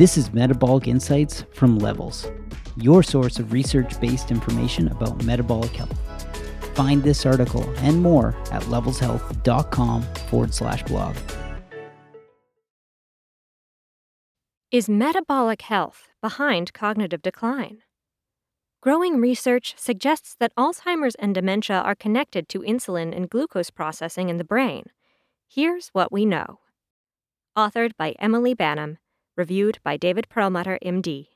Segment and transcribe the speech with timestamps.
[0.00, 2.26] This is Metabolic Insights from Levels,
[2.78, 5.94] your source of research based information about metabolic health.
[6.72, 11.16] Find this article and more at levelshealth.com forward slash blog.
[14.70, 17.82] Is metabolic health behind cognitive decline?
[18.80, 24.38] Growing research suggests that Alzheimer's and dementia are connected to insulin and glucose processing in
[24.38, 24.84] the brain.
[25.46, 26.60] Here's what we know.
[27.54, 28.96] Authored by Emily Banham,
[29.40, 31.28] reviewed by David Perlmutter, MD.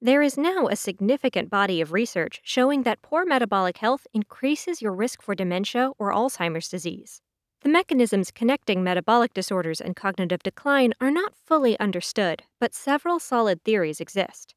[0.00, 4.92] There is now a significant body of research showing that poor metabolic health increases your
[4.92, 7.22] risk for dementia or Alzheimer's disease.
[7.60, 13.62] The mechanisms connecting metabolic disorders and cognitive decline are not fully understood, but several solid
[13.62, 14.56] theories exist.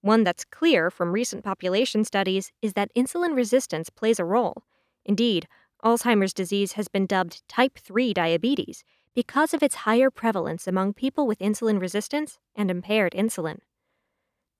[0.00, 4.64] One that's clear from recent population studies is that insulin resistance plays a role.
[5.04, 5.46] Indeed,
[5.84, 8.82] Alzheimer's disease has been dubbed type 3 diabetes
[9.16, 13.58] because of its higher prevalence among people with insulin resistance and impaired insulin.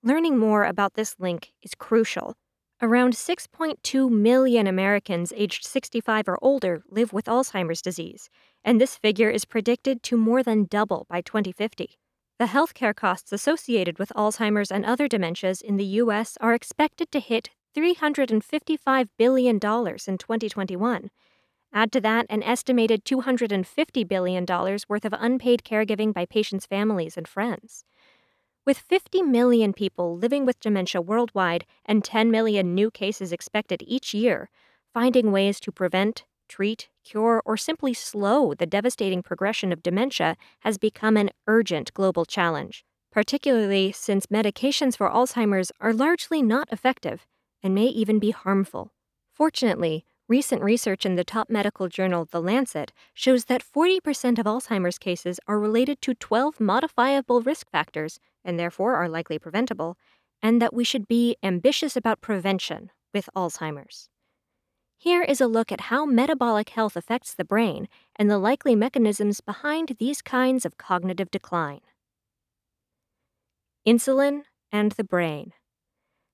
[0.01, 2.33] Learning more about this link is crucial.
[2.81, 8.31] Around 6.2 million Americans aged 65 or older live with Alzheimer's disease,
[8.63, 11.99] and this figure is predicted to more than double by 2050.
[12.39, 16.35] The healthcare costs associated with Alzheimer's and other dementias in the U.S.
[16.41, 21.09] are expected to hit $355 billion in 2021.
[21.77, 24.47] Add to that an estimated $250 billion
[24.89, 27.85] worth of unpaid caregiving by patients' families and friends.
[28.65, 34.11] With 50 million people living with dementia worldwide and 10 million new cases expected each
[34.11, 34.49] year,
[34.91, 40.79] finding ways to prevent, treat, cure, or simply slow the devastating progression of dementia has
[40.79, 47.27] become an urgent global challenge, particularly since medications for Alzheimer's are largely not effective
[47.61, 48.93] and may even be harmful.
[49.31, 54.97] Fortunately, recent research in the top medical journal The Lancet shows that 40% of Alzheimer's
[54.97, 59.97] cases are related to 12 modifiable risk factors and therefore are likely preventable,
[60.41, 64.09] and that we should be ambitious about prevention with Alzheimer's.
[64.97, 69.41] Here is a look at how metabolic health affects the brain and the likely mechanisms
[69.41, 71.81] behind these kinds of cognitive decline.
[73.87, 75.53] Insulin and the brain.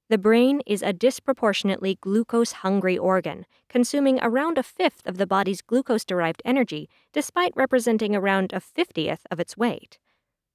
[0.10, 5.62] The brain is a disproportionately glucose hungry organ, consuming around a fifth of the body's
[5.62, 9.98] glucose derived energy, despite representing around a fiftieth of its weight.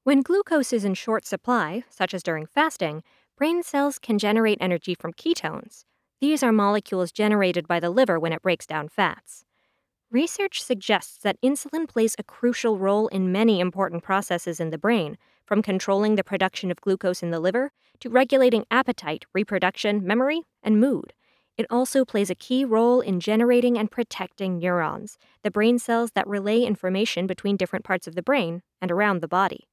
[0.05, 3.03] When glucose is in short supply, such as during fasting,
[3.37, 5.85] brain cells can generate energy from ketones,
[6.21, 9.45] these are molecules generated by the liver when it breaks down fats.
[10.11, 15.17] Research suggests that insulin plays a crucial role in many important processes in the brain,
[15.49, 20.79] from controlling the production of glucose in the liver to regulating appetite, reproduction, memory, and
[20.79, 21.15] mood.
[21.57, 26.27] It also plays a key role in generating and protecting neurons, the brain cells that
[26.27, 29.67] relay information between different parts of the brain and around the body.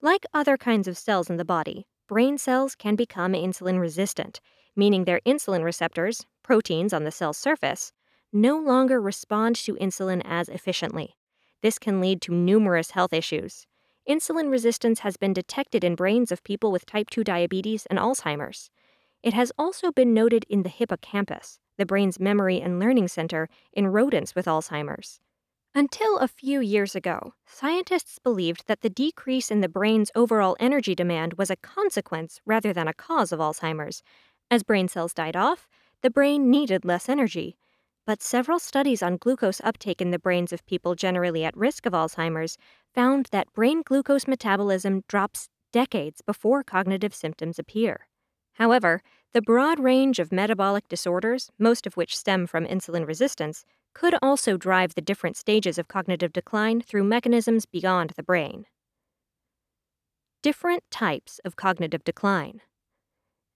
[0.00, 4.40] Like other kinds of cells in the body, brain cells can become insulin resistant,
[4.76, 7.92] meaning their insulin receptors, proteins on the cell's surface,
[8.32, 11.16] no longer respond to insulin as efficiently.
[11.60, 13.66] This can lead to numerous health issues.
[14.08, 18.70] Insulin resistance has been detected in brains of people with type 2 diabetes and Alzheimer's.
[19.22, 23.88] It has also been noted in the hippocampus, the brain's memory and learning center, in
[23.88, 25.20] rodents with Alzheimer's.
[25.74, 30.94] Until a few years ago, scientists believed that the decrease in the brain's overall energy
[30.94, 34.02] demand was a consequence rather than a cause of Alzheimer's,
[34.50, 35.66] as brain cells died off,
[36.02, 37.56] the brain needed less energy.
[38.06, 41.94] But several studies on glucose uptake in the brains of people generally at risk of
[41.94, 42.58] Alzheimer's
[42.94, 48.06] found that brain glucose metabolism drops decades before cognitive symptoms appear.
[48.54, 49.00] However,
[49.32, 54.56] the broad range of metabolic disorders, most of which stem from insulin resistance, could also
[54.56, 58.66] drive the different stages of cognitive decline through mechanisms beyond the brain.
[60.42, 62.60] Different types of cognitive decline.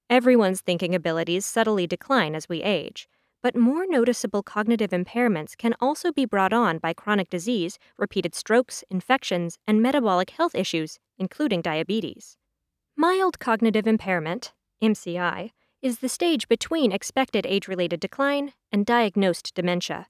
[0.09, 3.09] Everyone's thinking abilities subtly decline as we age,
[3.43, 8.85] but more noticeable cognitive impairments can also be brought on by chronic disease, repeated strokes,
[8.91, 12.37] infections, and metabolic health issues, including diabetes.
[12.97, 14.53] Mild cognitive impairment,
[14.83, 15.51] MCI,
[15.81, 20.09] is the stage between expected age related decline and diagnosed dementia.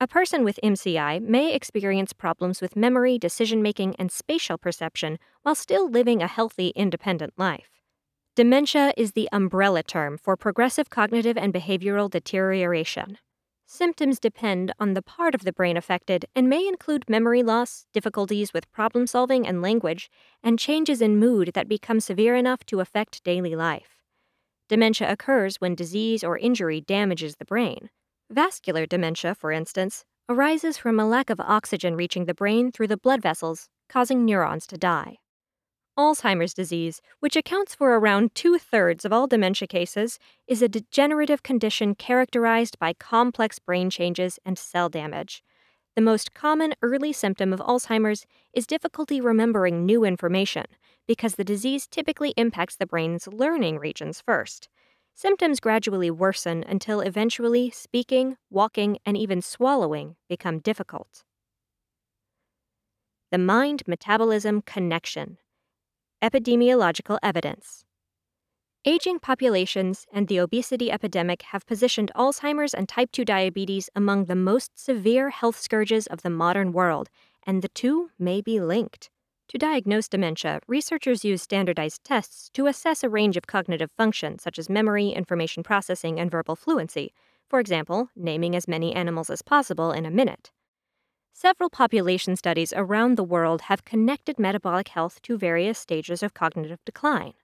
[0.00, 5.56] A person with MCI may experience problems with memory, decision making, and spatial perception while
[5.56, 7.77] still living a healthy, independent life.
[8.38, 13.18] Dementia is the umbrella term for progressive cognitive and behavioral deterioration.
[13.66, 18.52] Symptoms depend on the part of the brain affected and may include memory loss, difficulties
[18.52, 20.08] with problem solving and language,
[20.40, 23.98] and changes in mood that become severe enough to affect daily life.
[24.68, 27.90] Dementia occurs when disease or injury damages the brain.
[28.30, 32.96] Vascular dementia, for instance, arises from a lack of oxygen reaching the brain through the
[32.96, 35.18] blood vessels, causing neurons to die.
[35.98, 41.42] Alzheimer's disease, which accounts for around two thirds of all dementia cases, is a degenerative
[41.42, 45.42] condition characterized by complex brain changes and cell damage.
[45.96, 50.66] The most common early symptom of Alzheimer's is difficulty remembering new information,
[51.08, 54.68] because the disease typically impacts the brain's learning regions first.
[55.16, 61.24] Symptoms gradually worsen until eventually speaking, walking, and even swallowing become difficult.
[63.32, 65.38] The mind metabolism connection.
[66.20, 67.84] Epidemiological evidence.
[68.84, 74.34] Aging populations and the obesity epidemic have positioned Alzheimer's and type 2 diabetes among the
[74.34, 77.08] most severe health scourges of the modern world,
[77.46, 79.10] and the two may be linked.
[79.50, 84.58] To diagnose dementia, researchers use standardized tests to assess a range of cognitive functions such
[84.58, 87.12] as memory, information processing, and verbal fluency,
[87.48, 90.50] for example, naming as many animals as possible in a minute.
[91.40, 96.80] Several population studies around the world have connected metabolic health to various stages of cognitive
[96.84, 97.34] decline.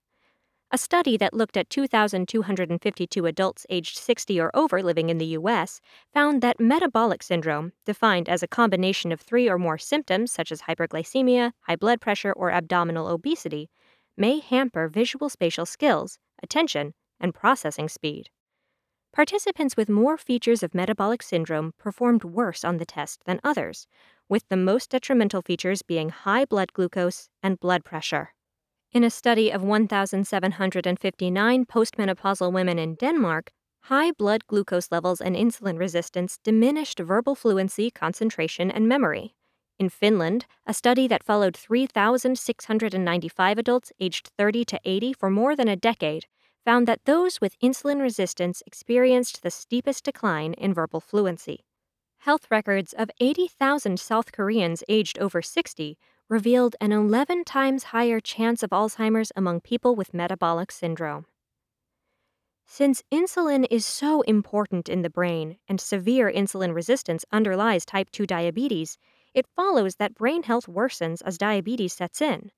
[0.72, 5.80] A study that looked at 2,252 adults aged 60 or over living in the U.S.
[6.12, 10.62] found that metabolic syndrome, defined as a combination of three or more symptoms such as
[10.62, 13.70] hyperglycemia, high blood pressure, or abdominal obesity,
[14.16, 18.28] may hamper visual spatial skills, attention, and processing speed.
[19.14, 23.86] Participants with more features of metabolic syndrome performed worse on the test than others,
[24.28, 28.34] with the most detrimental features being high blood glucose and blood pressure.
[28.90, 33.52] In a study of 1,759 postmenopausal women in Denmark,
[33.82, 39.36] high blood glucose levels and insulin resistance diminished verbal fluency, concentration, and memory.
[39.78, 45.68] In Finland, a study that followed 3,695 adults aged 30 to 80 for more than
[45.68, 46.26] a decade
[46.64, 51.64] found that those with insulin resistance experienced the steepest decline in verbal fluency.
[52.18, 58.62] Health records of 80,000 South Koreans aged over 60 revealed an 11 times higher chance
[58.62, 61.26] of Alzheimer's among people with metabolic syndrome.
[62.66, 68.26] Since insulin is so important in the brain and severe insulin resistance underlies type 2
[68.26, 68.96] diabetes,
[69.34, 72.50] it follows that brain health worsens as diabetes sets in.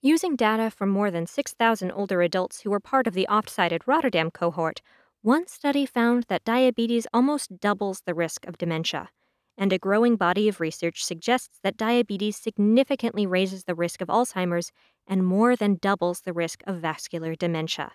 [0.00, 3.82] Using data from more than 6,000 older adults who were part of the oft cited
[3.86, 4.80] Rotterdam cohort,
[5.22, 9.10] one study found that diabetes almost doubles the risk of dementia
[9.58, 14.70] and a growing body of research suggests that diabetes significantly raises the risk of Alzheimer's
[15.06, 17.92] and more than doubles the risk of vascular dementia.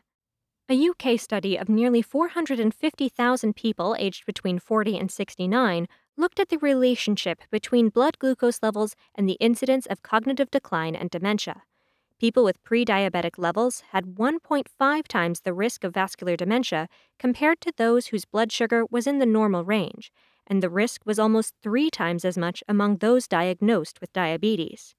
[0.69, 6.57] A UK study of nearly 450,000 people aged between 40 and 69 looked at the
[6.57, 11.63] relationship between blood glucose levels and the incidence of cognitive decline and dementia.
[12.23, 16.87] People with pre diabetic levels had 1.5 times the risk of vascular dementia
[17.19, 20.09] compared to those whose blood sugar was in the normal range,
[20.47, 24.95] and the risk was almost three times as much among those diagnosed with diabetes.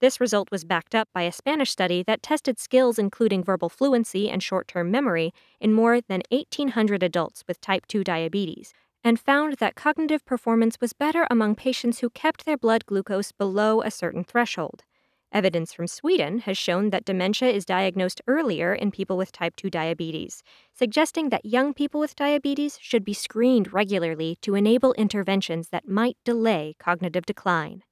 [0.00, 4.28] This result was backed up by a Spanish study that tested skills including verbal fluency
[4.28, 8.72] and short term memory in more than 1,800 adults with type 2 diabetes,
[9.04, 13.80] and found that cognitive performance was better among patients who kept their blood glucose below
[13.80, 14.82] a certain threshold.
[15.30, 19.68] Evidence from Sweden has shown that dementia is diagnosed earlier in people with type 2
[19.68, 20.42] diabetes,
[20.72, 26.16] suggesting that young people with diabetes should be screened regularly to enable interventions that might
[26.24, 27.82] delay cognitive decline.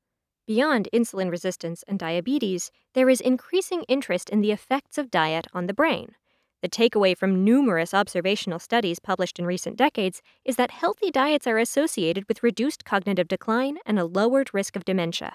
[0.46, 5.66] Beyond insulin resistance and diabetes, there is increasing interest in the effects of diet on
[5.66, 6.14] the brain.
[6.62, 11.58] The takeaway from numerous observational studies published in recent decades is that healthy diets are
[11.58, 15.34] associated with reduced cognitive decline and a lowered risk of dementia.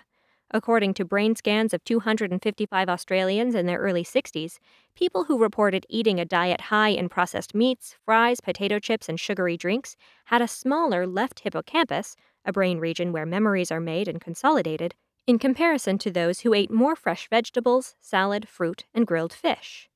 [0.53, 4.59] According to brain scans of 255 Australians in their early 60s,
[4.95, 9.55] people who reported eating a diet high in processed meats, fries, potato chips, and sugary
[9.55, 14.93] drinks had a smaller left hippocampus, a brain region where memories are made and consolidated,
[15.25, 19.87] in comparison to those who ate more fresh vegetables, salad, fruit, and grilled fish.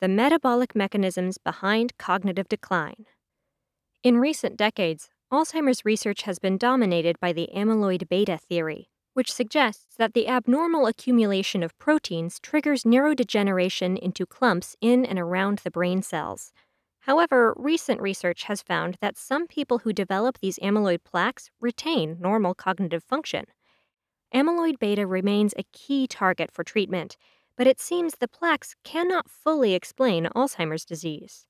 [0.00, 3.06] The metabolic mechanisms behind cognitive decline.
[4.04, 9.96] In recent decades, Alzheimer's research has been dominated by the amyloid beta theory, which suggests
[9.96, 16.02] that the abnormal accumulation of proteins triggers neurodegeneration into clumps in and around the brain
[16.02, 16.52] cells.
[17.00, 22.54] However, recent research has found that some people who develop these amyloid plaques retain normal
[22.54, 23.46] cognitive function.
[24.32, 27.16] Amyloid beta remains a key target for treatment,
[27.56, 31.48] but it seems the plaques cannot fully explain Alzheimer's disease.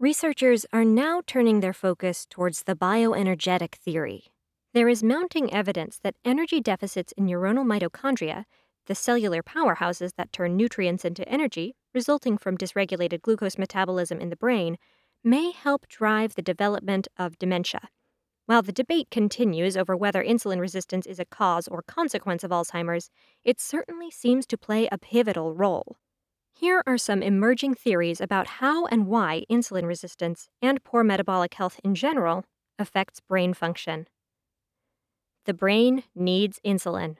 [0.00, 4.26] Researchers are now turning their focus towards the bioenergetic theory.
[4.72, 8.44] There is mounting evidence that energy deficits in neuronal mitochondria,
[8.86, 14.36] the cellular powerhouses that turn nutrients into energy, resulting from dysregulated glucose metabolism in the
[14.36, 14.78] brain,
[15.24, 17.88] may help drive the development of dementia.
[18.46, 23.10] While the debate continues over whether insulin resistance is a cause or consequence of Alzheimer's,
[23.42, 25.96] it certainly seems to play a pivotal role.
[26.60, 31.78] Here are some emerging theories about how and why insulin resistance and poor metabolic health
[31.84, 32.46] in general
[32.80, 34.08] affects brain function.
[35.44, 37.18] The brain needs insulin.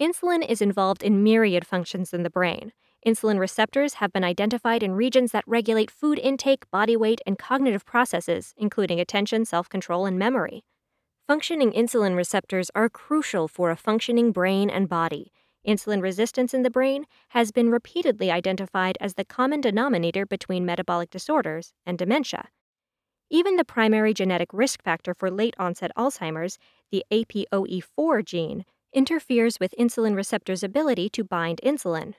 [0.00, 2.72] Insulin is involved in myriad functions in the brain.
[3.06, 7.84] Insulin receptors have been identified in regions that regulate food intake, body weight, and cognitive
[7.84, 10.64] processes, including attention, self control, and memory.
[11.28, 15.30] Functioning insulin receptors are crucial for a functioning brain and body,
[15.66, 21.10] Insulin resistance in the brain has been repeatedly identified as the common denominator between metabolic
[21.10, 22.48] disorders and dementia.
[23.30, 26.58] Even the primary genetic risk factor for late onset Alzheimer's,
[26.90, 32.14] the APOE4 gene, interferes with insulin receptors' ability to bind insulin.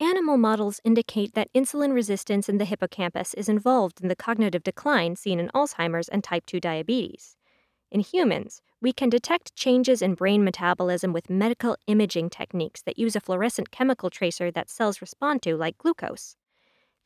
[0.00, 5.16] Animal models indicate that insulin resistance in the hippocampus is involved in the cognitive decline
[5.16, 7.36] seen in Alzheimer's and type 2 diabetes.
[7.90, 13.16] In humans, we can detect changes in brain metabolism with medical imaging techniques that use
[13.16, 16.36] a fluorescent chemical tracer that cells respond to, like glucose.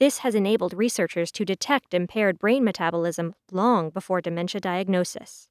[0.00, 5.48] This has enabled researchers to detect impaired brain metabolism long before dementia diagnosis.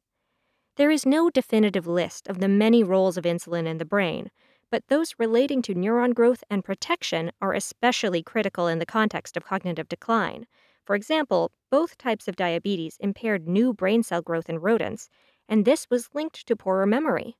[0.75, 4.31] There is no definitive list of the many roles of insulin in the brain,
[4.69, 9.45] but those relating to neuron growth and protection are especially critical in the context of
[9.45, 10.45] cognitive decline.
[10.85, 15.09] For example, both types of diabetes impaired new brain cell growth in rodents,
[15.47, 17.37] and this was linked to poorer memory.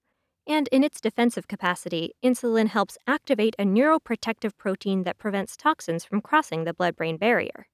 [0.47, 6.21] And in its defensive capacity, insulin helps activate a neuroprotective protein that prevents toxins from
[6.21, 7.67] crossing the blood brain barrier.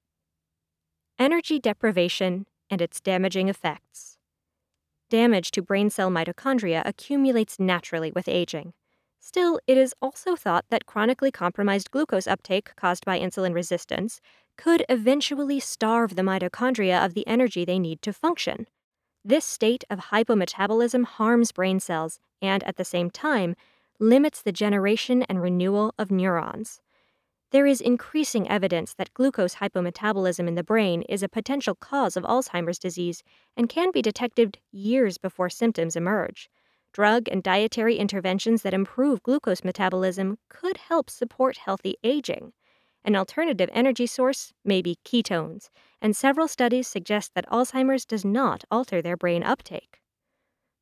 [1.18, 4.18] Energy deprivation and its damaging effects.
[5.10, 8.74] Damage to brain cell mitochondria accumulates naturally with aging.
[9.18, 14.20] Still, it is also thought that chronically compromised glucose uptake caused by insulin resistance
[14.58, 18.66] could eventually starve the mitochondria of the energy they need to function.
[19.24, 23.54] This state of hypometabolism harms brain cells and, at the same time,
[24.00, 26.80] limits the generation and renewal of neurons.
[27.50, 32.24] There is increasing evidence that glucose hypometabolism in the brain is a potential cause of
[32.24, 33.22] Alzheimer's disease
[33.56, 36.50] and can be detected years before symptoms emerge.
[36.92, 42.52] Drug and dietary interventions that improve glucose metabolism could help support healthy aging.
[43.08, 45.70] An alternative energy source may be ketones,
[46.02, 50.02] and several studies suggest that Alzheimer's does not alter their brain uptake.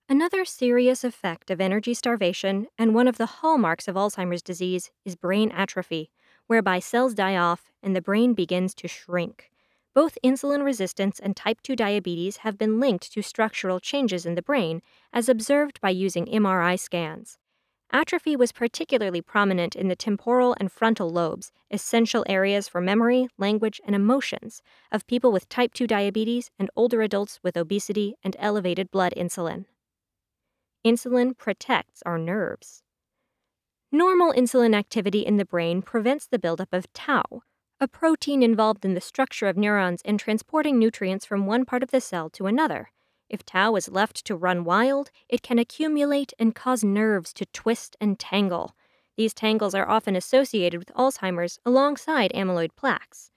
[0.09, 5.15] Another serious effect of energy starvation, and one of the hallmarks of Alzheimer's disease, is
[5.15, 6.11] brain atrophy,
[6.49, 9.53] whereby cells die off and the brain begins to shrink.
[9.95, 14.43] Both insulin resistance and type 2 diabetes have been linked to structural changes in the
[14.43, 17.39] brain, as observed by using MRI scans.
[17.93, 23.81] Atrophy was particularly prominent in the temporal and frontal lobes, essential areas for memory, language,
[23.87, 28.91] and emotions, of people with type 2 diabetes and older adults with obesity and elevated
[28.91, 29.67] blood insulin.
[30.85, 32.83] Insulin protects our nerves.
[33.93, 37.43] Normal insulin activity in the brain prevents the buildup of tau,
[37.81, 41.93] a protein involved in the structure of neurons and transporting nutrients from one part of
[41.93, 42.91] the cell to another.
[43.29, 47.97] If tau is left to run wild, it can accumulate and cause nerves to twist
[48.01, 48.77] and tangle.
[49.17, 53.31] These tangles are often associated with Alzheimer's alongside amyloid plaques.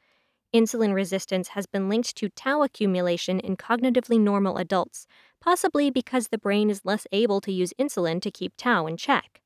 [0.54, 5.08] Insulin resistance has been linked to tau accumulation in cognitively normal adults,
[5.40, 9.42] possibly because the brain is less able to use insulin to keep tau in check.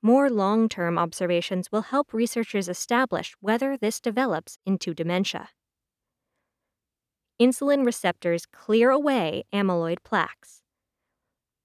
[0.00, 5.50] More long term observations will help researchers establish whether this develops into dementia.
[7.40, 10.60] Insulin receptors clear away amyloid plaques.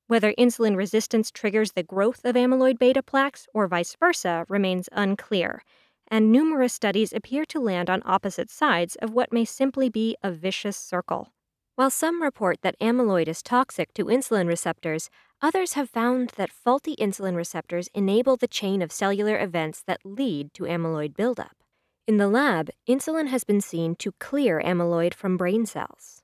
[0.05, 5.63] Whether insulin resistance triggers the growth of amyloid beta plaques or vice versa remains unclear,
[6.07, 10.29] and numerous studies appear to land on opposite sides of what may simply be a
[10.29, 11.33] vicious circle.
[11.75, 15.09] While some report that amyloid is toxic to insulin receptors,
[15.41, 20.53] others have found that faulty insulin receptors enable the chain of cellular events that lead
[20.53, 21.62] to amyloid buildup.
[22.05, 26.21] In the lab, insulin has been seen to clear amyloid from brain cells.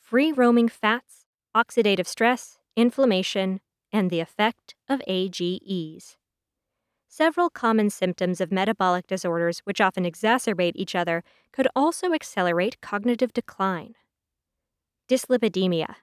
[0.00, 3.60] Free roaming fats, oxidative stress, inflammation,
[3.92, 6.16] and the effect of AGEs.
[7.06, 13.34] Several common symptoms of metabolic disorders, which often exacerbate each other, could also accelerate cognitive
[13.34, 13.94] decline.
[15.06, 15.96] Dyslipidemia.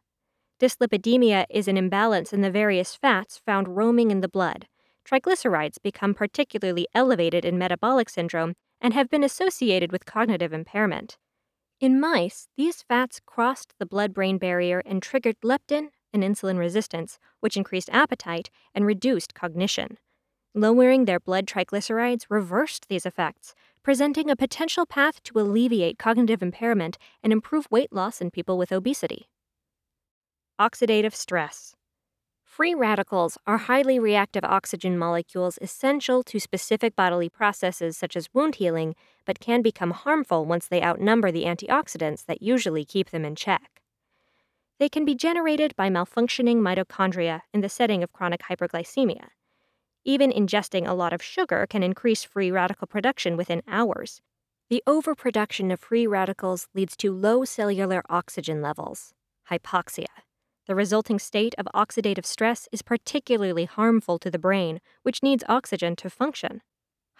[0.59, 4.67] Dyslipidemia is an imbalance in the various fats found roaming in the blood.
[5.07, 11.17] Triglycerides become particularly elevated in metabolic syndrome and have been associated with cognitive impairment.
[11.79, 17.19] In mice, these fats crossed the blood brain barrier and triggered leptin and insulin resistance,
[17.39, 19.97] which increased appetite and reduced cognition.
[20.53, 26.97] Lowering their blood triglycerides reversed these effects, presenting a potential path to alleviate cognitive impairment
[27.23, 29.29] and improve weight loss in people with obesity.
[30.59, 31.76] oxidative stress.
[32.57, 38.55] Free radicals are highly reactive oxygen molecules essential to specific bodily processes such as wound
[38.55, 38.95] healing,
[39.27, 43.83] but can become harmful once they outnumber the antioxidants that usually keep them in check.
[44.79, 49.27] They can be generated by malfunctioning mitochondria in the setting of chronic hyperglycemia.
[50.03, 54.19] Even ingesting a lot of sugar can increase free radical production within hours.
[54.71, 59.13] The overproduction of free radicals leads to low cellular oxygen levels,
[59.47, 60.07] hypoxia.
[60.67, 65.95] The resulting state of oxidative stress is particularly harmful to the brain, which needs oxygen
[65.95, 66.61] to function.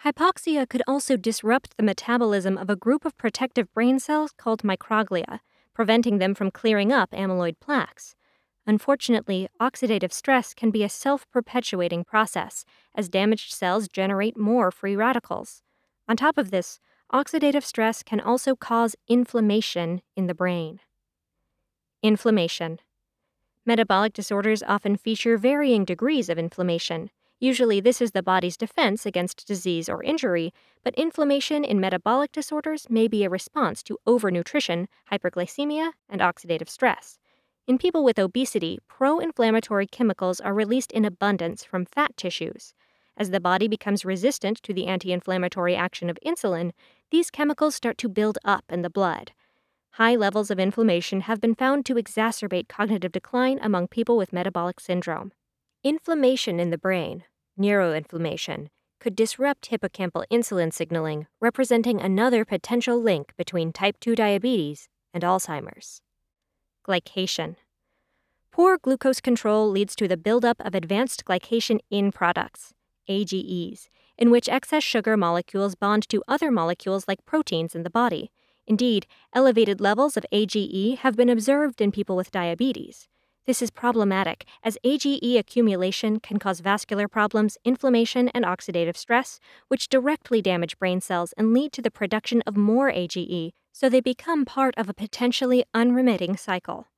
[0.04, 5.40] Hypoxia could also disrupt the metabolism of a group of protective brain cells called microglia,
[5.72, 8.14] preventing them from clearing up amyloid plaques.
[8.66, 14.94] Unfortunately, oxidative stress can be a self perpetuating process, as damaged cells generate more free
[14.94, 15.62] radicals.
[16.06, 20.80] On top of this, oxidative stress can also cause inflammation in the brain.
[22.02, 22.78] Inflammation.
[23.68, 27.10] Metabolic disorders often feature varying degrees of inflammation.
[27.38, 32.86] Usually, this is the body's defense against disease or injury, but inflammation in metabolic disorders
[32.88, 37.18] may be a response to overnutrition, hyperglycemia, and oxidative stress.
[37.66, 42.72] In people with obesity, pro inflammatory chemicals are released in abundance from fat tissues.
[43.18, 46.72] As the body becomes resistant to the anti inflammatory action of insulin,
[47.10, 49.32] these chemicals start to build up in the blood.
[49.92, 54.78] High levels of inflammation have been found to exacerbate cognitive decline among people with metabolic
[54.80, 55.32] syndrome.
[55.82, 57.24] Inflammation in the brain,
[57.58, 58.68] neuroinflammation,
[59.00, 66.02] could disrupt hippocampal insulin signaling, representing another potential link between type 2 diabetes and Alzheimer's.
[66.86, 67.56] Glycation.
[68.52, 72.74] Poor glucose control leads to the buildup of advanced glycation end products,
[73.06, 78.30] AGEs, in which excess sugar molecules bond to other molecules like proteins in the body,
[78.68, 83.08] Indeed, elevated levels of AGE have been observed in people with diabetes.
[83.46, 89.88] This is problematic, as AGE accumulation can cause vascular problems, inflammation, and oxidative stress, which
[89.88, 94.44] directly damage brain cells and lead to the production of more AGE, so they become
[94.44, 96.88] part of a potentially unremitting cycle.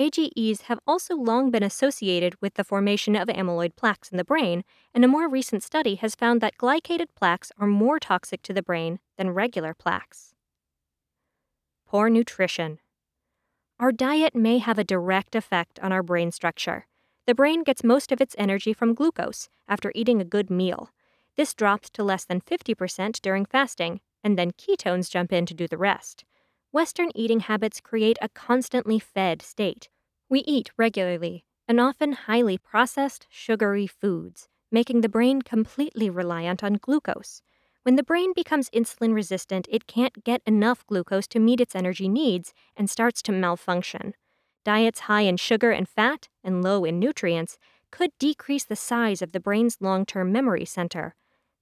[0.00, 4.64] AGEs have also long been associated with the formation of amyloid plaques in the brain,
[4.92, 8.62] and a more recent study has found that glycated plaques are more toxic to the
[8.62, 10.34] brain than regular plaques.
[11.92, 12.78] Poor nutrition.
[13.78, 16.86] Our diet may have a direct effect on our brain structure.
[17.26, 20.88] The brain gets most of its energy from glucose after eating a good meal.
[21.36, 25.68] This drops to less than 50% during fasting, and then ketones jump in to do
[25.68, 26.24] the rest.
[26.72, 29.90] Western eating habits create a constantly fed state.
[30.30, 36.78] We eat regularly, and often highly processed, sugary foods, making the brain completely reliant on
[36.80, 37.42] glucose.
[37.84, 42.08] When the brain becomes insulin resistant, it can't get enough glucose to meet its energy
[42.08, 44.14] needs and starts to malfunction.
[44.64, 47.58] Diets high in sugar and fat and low in nutrients
[47.90, 51.16] could decrease the size of the brain's long term memory center.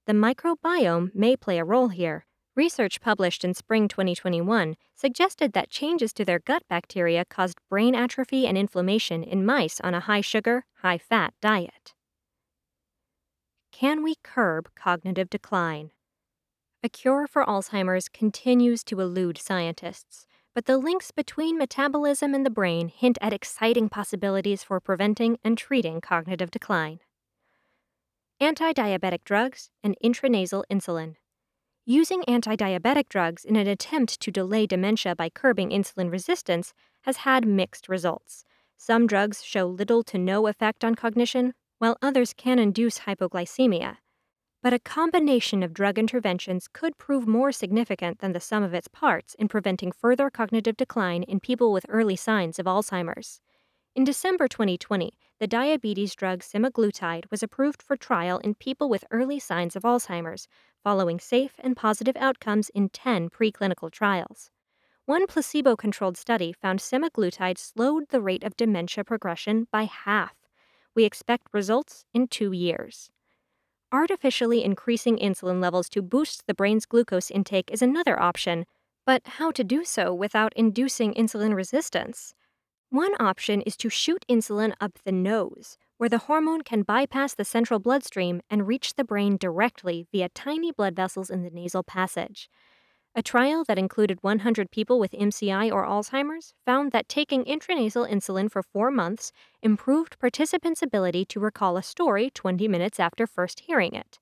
[0.05, 2.27] The microbiome may play a role here.
[2.55, 8.45] Research published in spring 2021 suggested that changes to their gut bacteria caused brain atrophy
[8.45, 11.95] and inflammation in mice on a high sugar, high fat diet.
[13.71, 15.89] Can we curb cognitive decline?
[16.83, 22.49] A cure for Alzheimer's continues to elude scientists, but the links between metabolism and the
[22.49, 26.99] brain hint at exciting possibilities for preventing and treating cognitive decline.
[28.39, 31.17] Anti diabetic drugs and intranasal insulin.
[31.85, 37.17] Using anti diabetic drugs in an attempt to delay dementia by curbing insulin resistance has
[37.17, 38.43] had mixed results.
[38.75, 43.97] Some drugs show little to no effect on cognition, while others can induce hypoglycemia
[44.61, 48.87] but a combination of drug interventions could prove more significant than the sum of its
[48.87, 53.41] parts in preventing further cognitive decline in people with early signs of Alzheimer's.
[53.95, 59.39] In December 2020, the diabetes drug semaglutide was approved for trial in people with early
[59.39, 60.47] signs of Alzheimer's,
[60.83, 64.51] following safe and positive outcomes in 10 preclinical trials.
[65.05, 70.35] One placebo controlled study found semaglutide slowed the rate of dementia progression by half.
[70.95, 73.09] We expect results in two years.
[73.91, 78.65] Artificially increasing insulin levels to boost the brain's glucose intake is another option,
[79.05, 82.33] but how to do so without inducing insulin resistance?
[82.89, 87.45] One option is to shoot insulin up the nose, where the hormone can bypass the
[87.45, 92.49] central bloodstream and reach the brain directly via tiny blood vessels in the nasal passage.
[93.13, 98.49] A trial that included 100 people with MCI or Alzheimer's found that taking intranasal insulin
[98.49, 103.93] for four months improved participants' ability to recall a story 20 minutes after first hearing
[103.95, 104.17] it.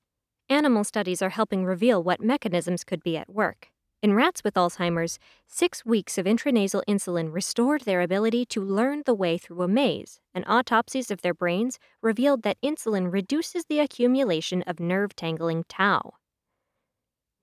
[0.48, 3.68] Animal studies are helping reveal what mechanisms could be at work.
[4.02, 9.14] In rats with Alzheimer's, six weeks of intranasal insulin restored their ability to learn the
[9.14, 14.62] way through a maze, and autopsies of their brains revealed that insulin reduces the accumulation
[14.62, 16.14] of nerve tangling tau.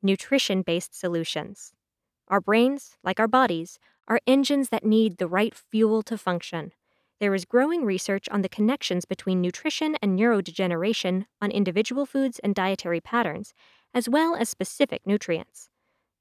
[0.02, 1.74] Nutrition based solutions.
[2.30, 6.74] Our brains, like our bodies, are engines that need the right fuel to function.
[7.20, 12.56] There is growing research on the connections between nutrition and neurodegeneration on individual foods and
[12.56, 13.54] dietary patterns,
[13.94, 15.70] as well as specific nutrients.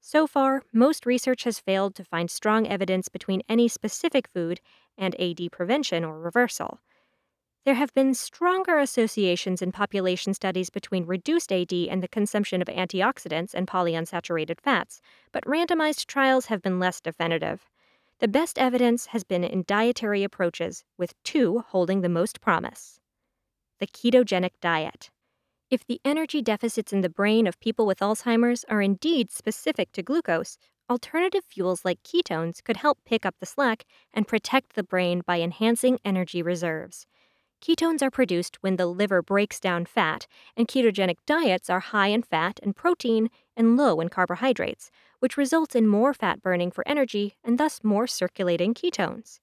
[0.01, 4.61] So far, most research has failed to find strong evidence between any specific food
[4.97, 6.79] and AD prevention or reversal.
[7.67, 12.69] There have been stronger associations in population studies between reduced AD and the consumption of
[12.69, 15.01] antioxidants and polyunsaturated fats,
[15.33, 17.69] but randomized trials have been less definitive.
[18.19, 23.01] The best evidence has been in dietary approaches, with two holding the most promise.
[23.79, 25.11] The ketogenic diet.
[25.69, 30.01] If the energy deficits in the brain of people with Alzheimer's are indeed specific to
[30.01, 30.57] glucose,
[30.89, 35.41] alternative fuels like ketones could help pick up the slack and protect the brain by
[35.41, 37.05] enhancing energy reserves.
[37.61, 42.21] Ketones are produced when the liver breaks down fat, and ketogenic diets are high in
[42.21, 47.35] fat and protein and low in carbohydrates, which results in more fat burning for energy
[47.43, 49.39] and thus more circulating ketones.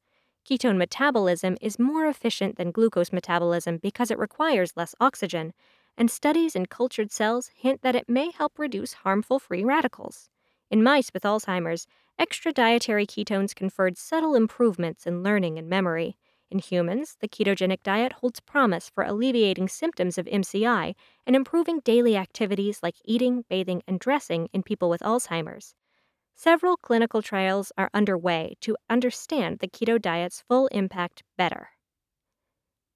[0.48, 5.53] Ketone metabolism is more efficient than glucose metabolism because it requires less oxygen,
[5.96, 10.29] and studies in cultured cells hint that it may help reduce harmful free radicals.
[10.70, 11.87] In mice with Alzheimer's,
[12.18, 16.16] extra dietary ketones conferred subtle improvements in learning and memory.
[16.55, 20.95] In humans, the ketogenic diet holds promise for alleviating symptoms of MCI
[21.27, 25.75] and improving daily activities like eating, bathing, and dressing in people with Alzheimer's.
[26.33, 31.71] Several clinical trials are underway to understand the keto diet's full impact better.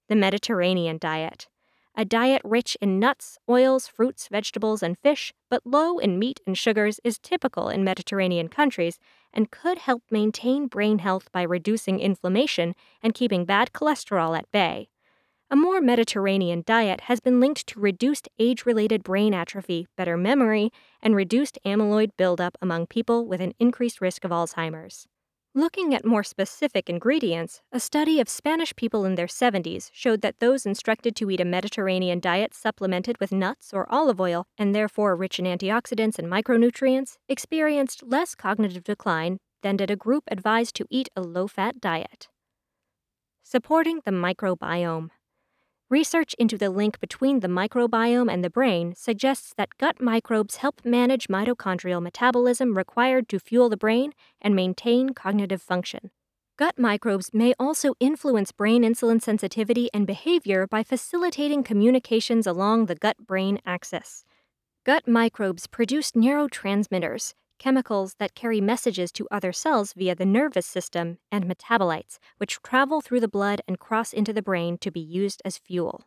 [0.07, 1.49] The Mediterranean diet
[1.95, 6.57] a diet rich in nuts, oils, fruits, vegetables, and fish, but low in meat and
[6.57, 8.99] sugars, is typical in Mediterranean countries
[9.33, 14.89] and could help maintain brain health by reducing inflammation and keeping bad cholesterol at bay.
[15.51, 20.71] A more Mediterranean diet has been linked to reduced age related brain atrophy, better memory,
[21.01, 25.07] and reduced amyloid buildup among people with an increased risk of Alzheimer's.
[25.55, 30.39] Looking at more specific ingredients, a study of Spanish people in their 70s showed that
[30.39, 35.15] those instructed to eat a Mediterranean diet supplemented with nuts or olive oil, and therefore
[35.15, 40.85] rich in antioxidants and micronutrients, experienced less cognitive decline than did a group advised to
[40.91, 42.27] eat a low fat diet.
[43.41, 45.09] Supporting the microbiome.
[45.89, 50.85] Research into the link between the microbiome and the brain suggests that gut microbes help
[50.85, 56.11] manage mitochondrial metabolism required to fuel the brain and maintain cognitive function.
[56.57, 62.93] Gut microbes may also influence brain insulin sensitivity and behavior by facilitating communications along the
[62.93, 64.25] gut brain axis.
[64.85, 71.19] Gut microbes produce neurotransmitters, chemicals that carry messages to other cells via the nervous system,
[71.31, 75.41] and metabolites, which travel through the blood and cross into the brain to be used
[75.45, 76.05] as fuel.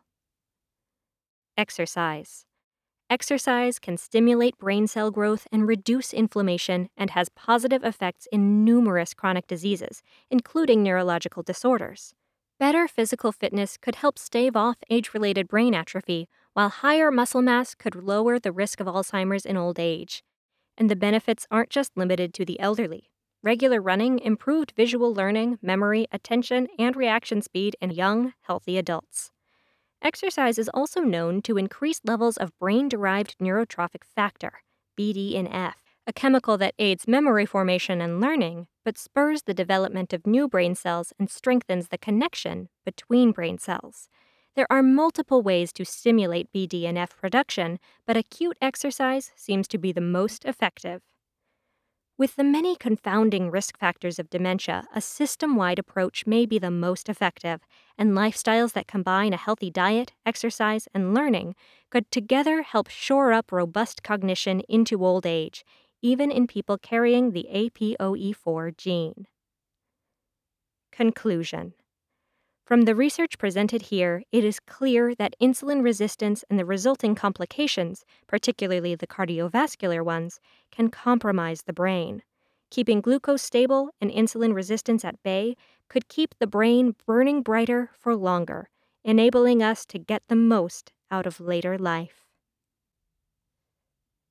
[1.55, 2.45] Exercise.
[3.09, 9.13] Exercise can stimulate brain cell growth and reduce inflammation and has positive effects in numerous
[9.13, 12.15] chronic diseases, including neurological disorders.
[12.59, 17.75] Better physical fitness could help stave off age related brain atrophy, while higher muscle mass
[17.75, 20.23] could lower the risk of Alzheimer's in old age.
[20.77, 23.11] And the benefits aren't just limited to the elderly.
[23.43, 29.31] Regular running improved visual learning, memory, attention, and reaction speed in young, healthy adults.
[30.01, 34.61] Exercise is also known to increase levels of brain derived neurotrophic factor,
[34.97, 35.73] BDNF,
[36.05, 40.75] a chemical that aids memory formation and learning, but spurs the development of new brain
[40.75, 44.09] cells and strengthens the connection between brain cells.
[44.55, 50.01] There are multiple ways to stimulate BDNF production, but acute exercise seems to be the
[50.01, 51.01] most effective.
[52.19, 56.69] With the many confounding risk factors of dementia, a system wide approach may be the
[56.69, 57.61] most effective,
[57.97, 61.55] and lifestyles that combine a healthy diet, exercise, and learning
[61.89, 65.65] could together help shore up robust cognition into old age,
[66.03, 69.25] even in people carrying the APOE4 gene.
[70.91, 71.73] Conclusion
[72.65, 78.05] from the research presented here, it is clear that insulin resistance and the resulting complications,
[78.25, 80.39] particularly the cardiovascular ones,
[80.71, 82.23] can compromise the brain.
[82.71, 85.55] Keeping glucose stable and insulin resistance at bay
[85.89, 88.69] could keep the brain burning brighter for longer,
[89.03, 92.25] enabling us to get the most out of later life.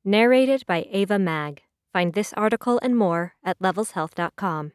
[0.04, 1.62] Narrated by Ava Mag.
[1.92, 4.72] Find this article and more at levelshealth.com.